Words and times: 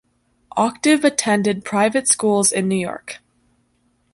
Octave 0.57 1.05
attended 1.05 1.63
private 1.63 2.07
schools 2.07 2.51
in 2.51 2.67
New 2.67 2.75
York. 2.79 3.19